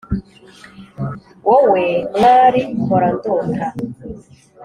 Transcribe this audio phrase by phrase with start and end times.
[1.47, 3.67] Wowe mwari mpora ndota!